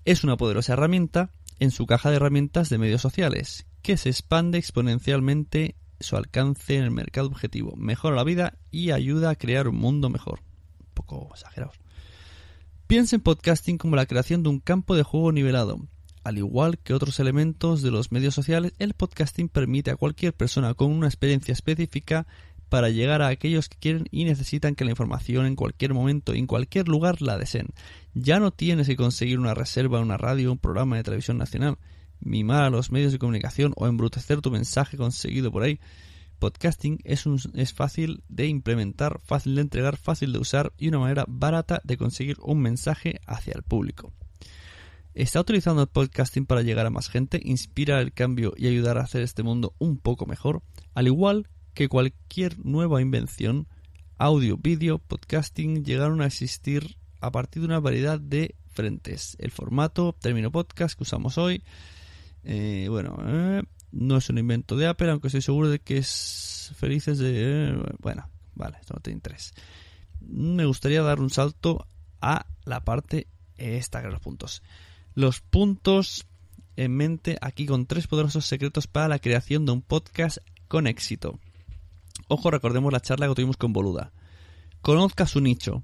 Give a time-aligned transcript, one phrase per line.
[0.04, 4.58] Es una poderosa herramienta en su caja de herramientas de medios sociales, que se expande
[4.58, 9.76] exponencialmente su alcance en el mercado objetivo, mejora la vida y ayuda a crear un
[9.76, 10.40] mundo mejor.
[10.80, 11.76] Un poco exagerados.
[12.88, 15.88] Piensa en podcasting como la creación de un campo de juego nivelado
[16.28, 20.74] al igual que otros elementos de los medios sociales, el podcasting permite a cualquier persona
[20.74, 22.28] con una experiencia específica
[22.68, 26.40] para llegar a aquellos que quieren y necesitan que la información en cualquier momento y
[26.40, 27.70] en cualquier lugar la deseen.
[28.14, 31.78] Ya no tienes que conseguir una reserva una radio un programa de televisión nacional,
[32.20, 35.80] mimar a los medios de comunicación o embrutecer tu mensaje conseguido por ahí.
[36.40, 41.00] Podcasting es, un, es fácil de implementar, fácil de entregar, fácil de usar y una
[41.00, 44.12] manera barata de conseguir un mensaje hacia el público.
[45.18, 49.02] ¿Está utilizando el podcasting para llegar a más gente, inspirar el cambio y ayudar a
[49.02, 50.62] hacer este mundo un poco mejor?
[50.94, 53.68] Al igual que cualquier nueva invención,
[54.20, 59.36] audio, vídeo, podcasting llegaron a existir a partir de una variedad de frentes.
[59.40, 61.64] El formato, término podcast que usamos hoy,
[62.44, 66.74] eh, bueno, eh, no es un invento de Apple, aunque estoy seguro de que es
[66.76, 67.70] felices de...
[67.70, 69.52] Eh, bueno, vale, esto no tiene interés.
[70.20, 71.88] Me gustaría dar un salto
[72.22, 73.26] a la parte
[73.58, 74.62] esta de los puntos
[75.18, 76.28] los puntos
[76.76, 81.40] en mente aquí con tres poderosos secretos para la creación de un podcast con éxito.
[82.28, 84.12] Ojo, recordemos la charla que tuvimos con Boluda.
[84.82, 85.82] Conozca su nicho.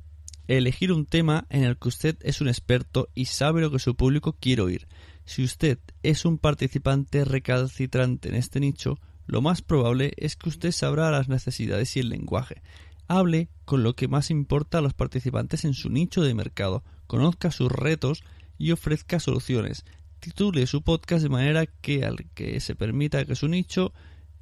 [0.48, 3.96] Elegir un tema en el que usted es un experto y sabe lo que su
[3.96, 4.88] público quiere oír.
[5.26, 10.72] Si usted es un participante recalcitrante en este nicho, lo más probable es que usted
[10.72, 12.62] sabrá las necesidades y el lenguaje.
[13.08, 16.84] Hable con lo que más importa a los participantes en su nicho de mercado.
[17.08, 18.24] Conozca sus retos
[18.58, 19.86] y ofrezca soluciones.
[20.19, 23.94] Titule su podcast de manera que al que se permita que su nicho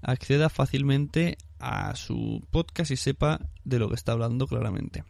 [0.01, 5.03] acceda fácilmente a su podcast y sepa de lo que está hablando claramente.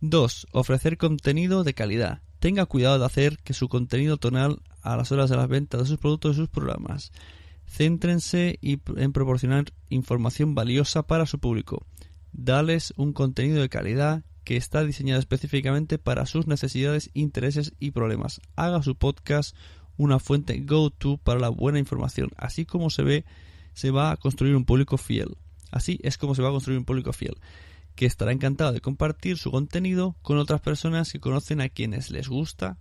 [0.00, 0.48] 2.
[0.52, 2.22] Ofrecer contenido de calidad.
[2.38, 5.86] Tenga cuidado de hacer que su contenido tonal a las horas de las ventas de
[5.86, 7.12] sus productos y sus programas.
[7.66, 11.86] Céntrense en proporcionar información valiosa para su público.
[12.32, 18.40] Dales un contenido de calidad que está diseñado específicamente para sus necesidades, intereses y problemas.
[18.56, 19.56] Haga su podcast
[19.96, 22.30] una fuente go-to para la buena información.
[22.36, 23.24] Así como se ve,
[23.74, 25.36] se va a construir un público fiel.
[25.70, 27.36] Así es como se va a construir un público fiel,
[27.94, 32.28] que estará encantado de compartir su contenido con otras personas que conocen a quienes les
[32.28, 32.78] gusta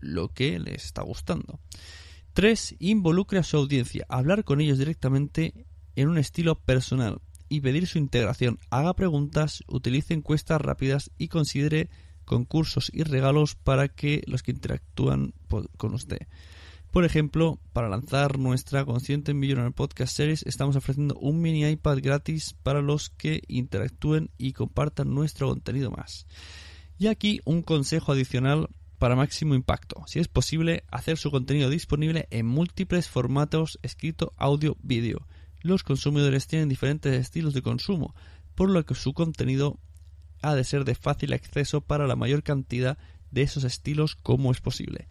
[0.00, 1.60] lo que les está gustando.
[2.32, 2.76] 3.
[2.80, 4.06] Involucre a su audiencia.
[4.08, 8.58] Hablar con ellos directamente en un estilo personal y pedir su integración.
[8.70, 11.88] Haga preguntas, utilice encuestas rápidas y considere
[12.24, 15.32] concursos y regalos para que los que interactúan
[15.76, 16.26] con usted.
[16.90, 22.54] Por ejemplo, para lanzar nuestra Consciente Millionaire Podcast Series estamos ofreciendo un mini iPad gratis
[22.62, 26.26] para los que interactúen y compartan nuestro contenido más.
[26.98, 30.04] Y aquí un consejo adicional para máximo impacto.
[30.06, 35.26] Si es posible, hacer su contenido disponible en múltiples formatos escrito, audio, vídeo.
[35.66, 38.14] Los consumidores tienen diferentes estilos de consumo,
[38.54, 39.80] por lo que su contenido
[40.40, 42.98] ha de ser de fácil acceso para la mayor cantidad
[43.32, 45.08] de esos estilos como es posible.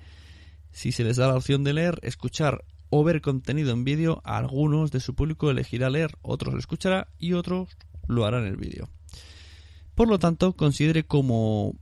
[0.71, 4.91] Si se les da la opción de leer, escuchar o ver contenido en vídeo, algunos
[4.91, 7.75] de su público elegirá leer, otros lo escuchará y otros
[8.07, 8.87] lo harán en el vídeo.
[9.93, 11.75] Por lo tanto, considere cómo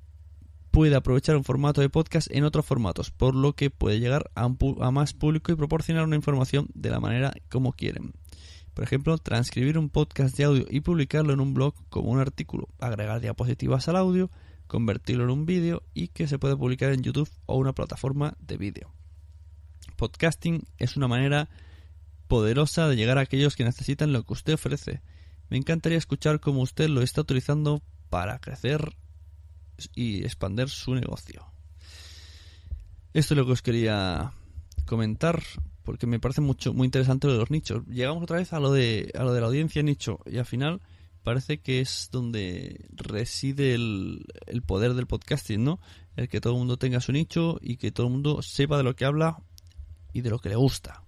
[0.72, 4.46] puede aprovechar un formato de podcast en otros formatos, por lo que puede llegar a,
[4.46, 8.14] a más público y proporcionar una información de la manera como quieren.
[8.74, 12.70] Por ejemplo, transcribir un podcast de audio y publicarlo en un blog como un artículo,
[12.80, 14.32] agregar diapositivas al audio,
[14.68, 18.58] convertirlo en un vídeo y que se puede publicar en YouTube o una plataforma de
[18.58, 18.92] vídeo.
[19.96, 21.50] Podcasting es una manera
[22.28, 25.02] poderosa de llegar a aquellos que necesitan lo que usted ofrece.
[25.50, 28.96] Me encantaría escuchar cómo usted lo está utilizando para crecer
[29.94, 31.46] y expandir su negocio.
[33.14, 34.34] Esto es lo que os quería
[34.86, 35.44] comentar
[35.84, 37.86] porque me parece mucho muy interesante lo de los nichos.
[37.88, 40.82] Llegamos otra vez a lo de a lo de la audiencia nicho y al final
[41.24, 45.80] parece que es donde reside el, el poder del podcasting, ¿no?
[46.16, 48.84] El que todo el mundo tenga su nicho y que todo el mundo sepa de
[48.84, 49.38] lo que habla
[50.14, 51.04] y de lo que le gusta.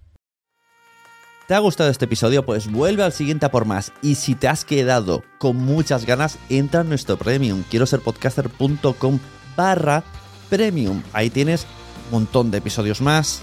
[1.46, 2.44] ¿Te ha gustado este episodio?
[2.44, 3.92] Pues vuelve al siguiente a por más.
[4.02, 7.62] Y si te has quedado con muchas ganas, entra en nuestro premium.
[7.70, 9.20] Quiero ser podcaster.com
[9.56, 10.02] barra
[10.50, 11.04] premium.
[11.12, 11.64] Ahí tienes
[12.06, 13.42] un montón de episodios más,